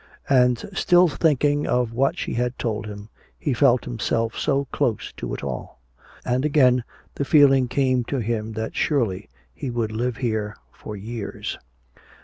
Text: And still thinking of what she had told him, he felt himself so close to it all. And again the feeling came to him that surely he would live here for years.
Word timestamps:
And 0.29 0.67
still 0.73 1.07
thinking 1.07 1.67
of 1.67 1.93
what 1.93 2.17
she 2.17 2.33
had 2.33 2.57
told 2.57 2.87
him, 2.87 3.09
he 3.37 3.53
felt 3.53 3.85
himself 3.85 4.35
so 4.35 4.65
close 4.71 5.13
to 5.17 5.31
it 5.35 5.43
all. 5.43 5.79
And 6.25 6.43
again 6.43 6.83
the 7.13 7.23
feeling 7.23 7.67
came 7.67 8.03
to 8.05 8.17
him 8.17 8.53
that 8.53 8.75
surely 8.75 9.29
he 9.53 9.69
would 9.69 9.91
live 9.91 10.17
here 10.17 10.55
for 10.71 10.95
years. 10.95 11.59